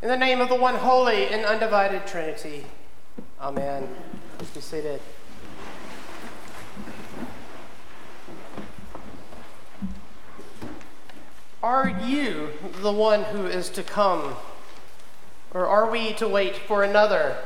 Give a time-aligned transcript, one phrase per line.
[0.00, 2.64] In the name of the one holy and undivided Trinity.
[3.40, 3.88] Amen.
[4.38, 5.00] Please be seated.
[11.64, 12.50] Are you
[12.80, 14.36] the one who is to come?
[15.52, 17.36] Or are we to wait for another?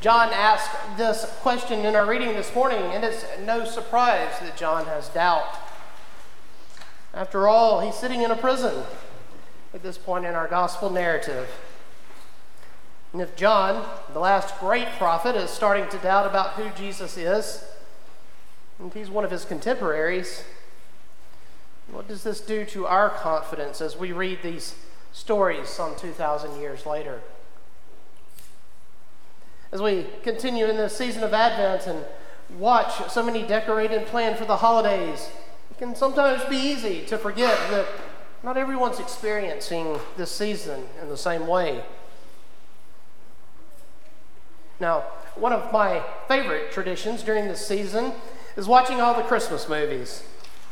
[0.00, 4.86] John asked this question in our reading this morning, and it's no surprise that John
[4.86, 5.60] has doubt.
[7.14, 8.82] After all, he's sitting in a prison
[9.74, 11.48] at this point in our gospel narrative.
[13.12, 17.64] And if John, the last great prophet, is starting to doubt about who Jesus is,
[18.78, 20.44] and he's one of his contemporaries,
[21.90, 24.76] what does this do to our confidence as we read these
[25.12, 27.20] stories some 2,000 years later?
[29.72, 32.04] As we continue in this season of Advent and
[32.58, 35.28] watch so many decorate and plan for the holidays,
[35.70, 37.86] it can sometimes be easy to forget that
[38.44, 41.82] not everyone's experiencing this season in the same way.
[44.78, 45.00] Now,
[45.34, 48.12] one of my favorite traditions during this season
[48.54, 50.24] is watching all the Christmas movies.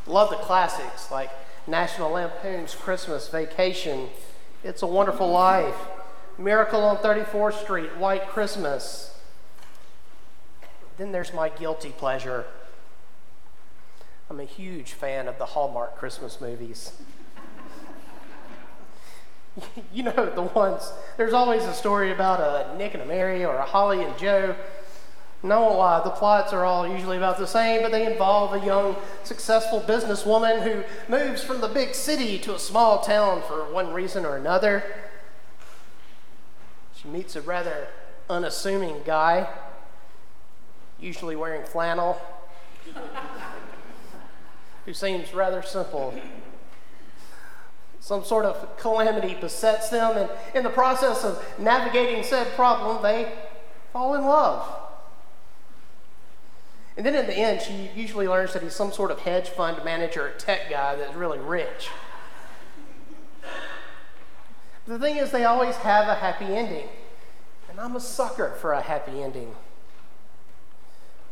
[0.06, 1.30] Love the classics like
[1.66, 4.10] National Lampoon's Christmas Vacation,
[4.62, 5.76] It's a Wonderful Life,
[6.36, 9.16] Miracle on 34th Street, White Christmas.
[10.98, 12.44] Then there's my guilty pleasure.
[14.28, 16.92] I'm a huge fan of the Hallmark Christmas movies.
[19.92, 20.92] you know the ones.
[21.16, 24.54] There's always a story about a Nick and a Mary or a Holly and Joe.
[25.44, 28.94] No lie, the plots are all usually about the same, but they involve a young,
[29.24, 34.24] successful businesswoman who moves from the big city to a small town for one reason
[34.24, 34.84] or another.
[36.94, 37.88] She meets a rather
[38.30, 39.48] unassuming guy,
[41.00, 42.22] usually wearing flannel,
[44.86, 46.14] who seems rather simple
[48.02, 53.32] some sort of calamity besets them, and in the process of navigating said problem, they
[53.92, 54.66] fall in love.
[56.96, 59.84] And then in the end, she usually learns that he's some sort of hedge fund
[59.84, 61.90] manager, or tech guy that's really rich.
[64.88, 66.88] The thing is, they always have a happy ending.
[67.70, 69.54] And I'm a sucker for a happy ending.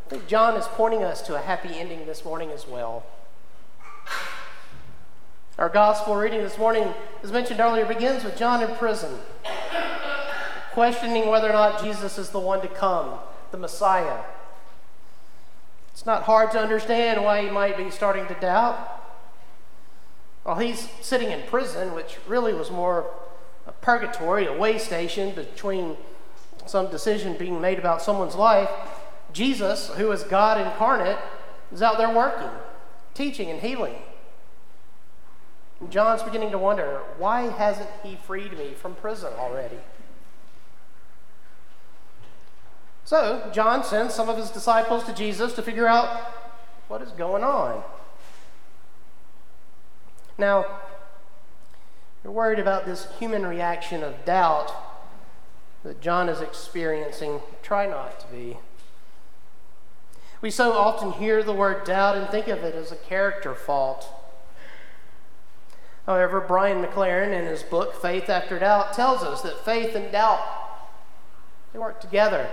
[0.07, 3.05] I think John is pointing us to a happy ending this morning as well.
[5.61, 9.19] Our gospel reading this morning, as mentioned earlier, begins with John in prison,
[10.73, 13.19] questioning whether or not Jesus is the one to come,
[13.51, 14.23] the Messiah.
[15.93, 18.79] It's not hard to understand why he might be starting to doubt.
[20.45, 23.13] While he's sitting in prison, which really was more
[23.67, 25.99] a purgatory, a way station between
[26.65, 28.71] some decision being made about someone's life,
[29.35, 31.19] Jesus, who is God incarnate,
[31.71, 32.49] is out there working,
[33.13, 33.97] teaching, and healing.
[35.89, 39.79] John's beginning to wonder why hasn't he freed me from prison already?
[43.05, 46.21] So, John sends some of his disciples to Jesus to figure out
[46.87, 47.83] what is going on.
[50.39, 50.65] Now,
[52.23, 54.73] you're worried about this human reaction of doubt
[55.83, 57.41] that John is experiencing.
[57.63, 58.59] Try not to be.
[60.41, 64.09] We so often hear the word doubt and think of it as a character fault.
[66.07, 70.41] However, Brian McLaren, in his book Faith After Doubt, tells us that faith and doubt
[71.73, 72.51] they work together.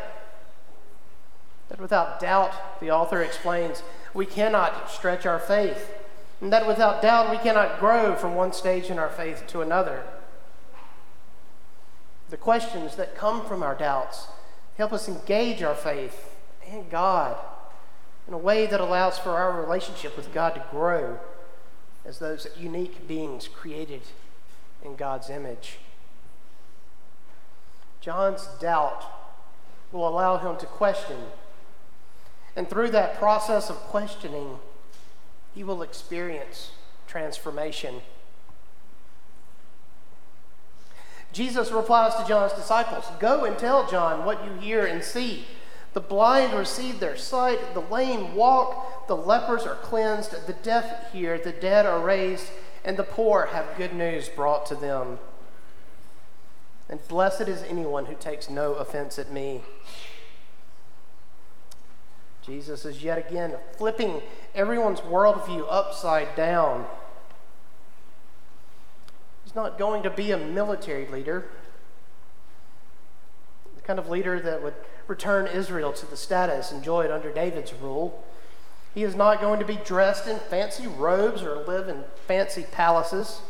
[1.70, 5.94] That without doubt, the author explains, we cannot stretch our faith.
[6.40, 10.04] And that without doubt, we cannot grow from one stage in our faith to another.
[12.30, 14.28] The questions that come from our doubts
[14.78, 16.36] help us engage our faith
[16.68, 17.38] and God
[18.28, 21.20] in a way that allows for our relationship with God to grow
[22.08, 24.02] as those unique beings created
[24.84, 25.78] in God's image.
[28.00, 29.04] John's doubt
[29.92, 31.18] will allow him to question.
[32.56, 34.60] And through that process of questioning,
[35.54, 36.72] he will experience
[37.08, 37.96] transformation.
[41.34, 45.46] Jesus replies to John's disciples Go and tell John what you hear and see.
[45.94, 51.38] The blind receive their sight, the lame walk, the lepers are cleansed, the deaf hear,
[51.38, 52.50] the dead are raised,
[52.84, 55.20] and the poor have good news brought to them.
[56.90, 59.62] And blessed is anyone who takes no offense at me.
[62.42, 64.22] Jesus is yet again flipping
[64.56, 66.86] everyone's worldview upside down.
[69.44, 71.50] He's not going to be a military leader,
[73.76, 74.76] the kind of leader that would
[75.08, 78.24] return Israel to the status enjoyed under David's rule.
[78.98, 83.42] He is not going to be dressed in fancy robes or live in fancy palaces.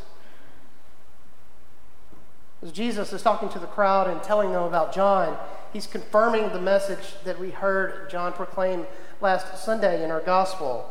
[2.61, 5.38] As Jesus is talking to the crowd and telling them about John,
[5.71, 8.88] he's confirming the message that we heard John proclaim
[9.21, 10.89] last Sunday in our gospel,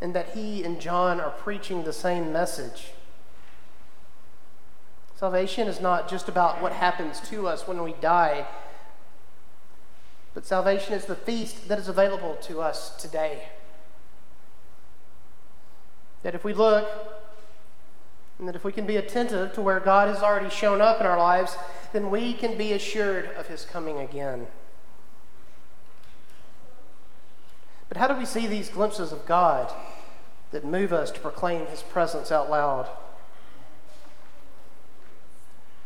[0.00, 2.88] and that he and John are preaching the same message.
[5.14, 8.48] Salvation is not just about what happens to us when we die,
[10.34, 13.48] but salvation is the feast that is available to us today.
[16.22, 16.88] That if we look,
[18.38, 21.06] and that if we can be attentive to where God has already shown up in
[21.06, 21.56] our lives,
[21.92, 24.46] then we can be assured of his coming again.
[27.88, 29.70] But how do we see these glimpses of God
[30.50, 32.88] that move us to proclaim his presence out loud?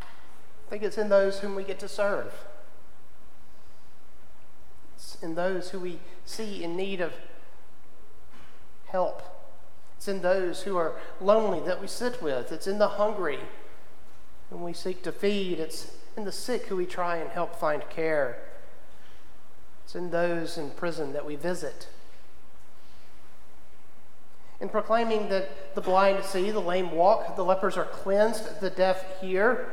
[0.01, 2.33] I think it's in those whom we get to serve.
[5.21, 7.13] In those who we see in need of
[8.87, 9.21] help.
[9.97, 12.51] It's in those who are lonely that we sit with.
[12.51, 13.39] It's in the hungry
[14.49, 15.59] whom we seek to feed.
[15.59, 18.37] It's in the sick who we try and help find care.
[19.83, 21.87] It's in those in prison that we visit.
[24.59, 29.21] In proclaiming that the blind see, the lame walk, the lepers are cleansed, the deaf
[29.21, 29.69] hear,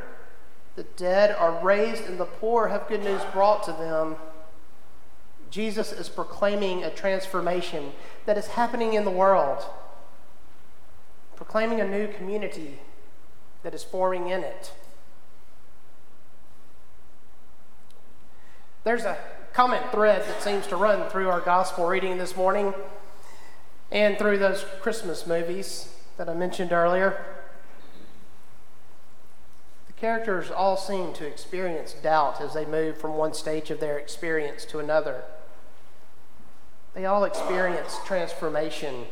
[0.75, 4.15] the dead are raised, and the poor have good news brought to them.
[5.55, 7.93] Jesus is proclaiming a transformation
[8.25, 9.63] that is happening in the world,
[11.37, 12.79] proclaiming a new community
[13.63, 14.73] that is forming in it.
[18.83, 19.17] There's a
[19.53, 22.73] comment thread that seems to run through our gospel reading this morning
[23.89, 27.17] and through those Christmas movies that I mentioned earlier
[29.87, 33.97] The characters all seem to experience doubt as they move from one stage of their
[33.97, 35.23] experience to another.
[36.95, 39.05] They all experience transformation.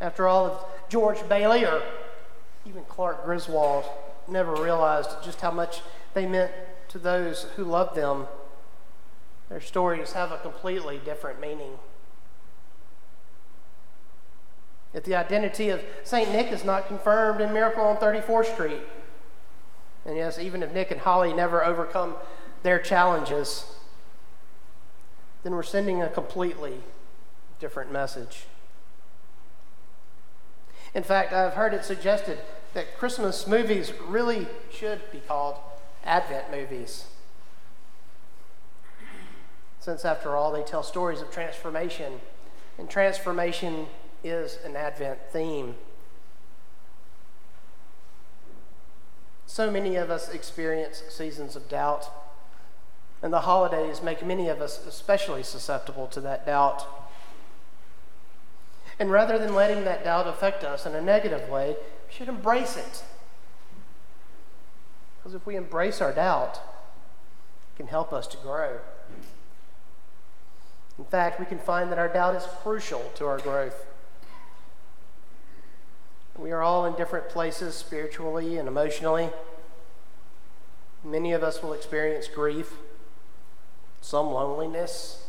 [0.00, 1.80] After all, George Bailey or
[2.66, 3.84] even Clark Griswold
[4.28, 5.80] never realized just how much
[6.14, 6.50] they meant
[6.88, 8.26] to those who loved them.
[9.48, 11.78] Their stories have a completely different meaning.
[14.92, 16.30] If the identity of St.
[16.32, 18.82] Nick is not confirmed in Miracle on 34th Street,
[20.04, 22.16] and yes, even if Nick and Holly never overcome
[22.64, 23.76] their challenges,
[25.42, 26.80] then we're sending a completely
[27.58, 28.44] different message.
[30.94, 32.38] In fact, I've heard it suggested
[32.74, 35.56] that Christmas movies really should be called
[36.04, 37.06] Advent movies.
[39.80, 42.20] Since, after all, they tell stories of transformation,
[42.78, 43.86] and transformation
[44.22, 45.74] is an Advent theme.
[49.46, 52.08] So many of us experience seasons of doubt,
[53.22, 56.86] and the holidays make many of us especially susceptible to that doubt.
[58.98, 62.76] And rather than letting that doubt affect us in a negative way, we should embrace
[62.76, 63.04] it.
[65.18, 68.78] Because if we embrace our doubt, it can help us to grow.
[70.98, 73.86] In fact, we can find that our doubt is crucial to our growth.
[76.36, 79.30] We are all in different places spiritually and emotionally.
[81.04, 82.74] Many of us will experience grief,
[84.12, 85.24] some loneliness,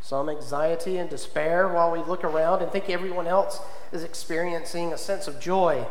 [0.00, 3.60] some anxiety and despair while we look around and think everyone else
[3.92, 5.86] is experiencing a sense of joy.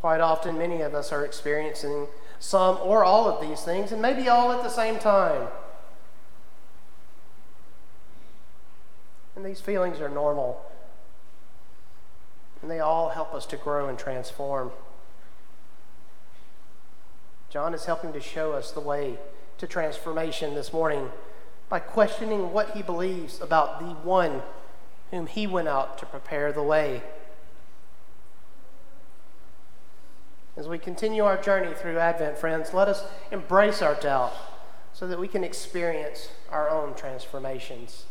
[0.00, 2.06] Quite often, many of us are experiencing
[2.38, 5.48] some or all of these things, and maybe all at the same time.
[9.34, 10.64] And these feelings are normal
[12.62, 14.70] and they all help us to grow and transform.
[17.54, 19.16] John is helping to show us the way
[19.58, 21.12] to transformation this morning
[21.68, 24.42] by questioning what he believes about the one
[25.12, 27.04] whom he went out to prepare the way.
[30.56, 34.32] As we continue our journey through Advent, friends, let us embrace our doubt
[34.92, 38.06] so that we can experience our own transformations.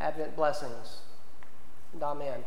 [0.00, 1.02] Advent blessings
[1.92, 2.42] and amen.